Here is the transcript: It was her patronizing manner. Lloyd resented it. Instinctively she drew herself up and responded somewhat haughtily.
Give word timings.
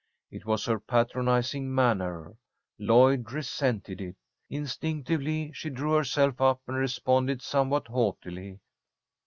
It 0.31 0.47
was 0.47 0.65
her 0.65 0.79
patronizing 0.79 1.75
manner. 1.75 2.35
Lloyd 2.79 3.31
resented 3.31 4.01
it. 4.01 4.15
Instinctively 4.49 5.51
she 5.53 5.69
drew 5.69 5.91
herself 5.93 6.41
up 6.41 6.59
and 6.65 6.75
responded 6.75 7.43
somewhat 7.43 7.85
haughtily. 7.87 8.57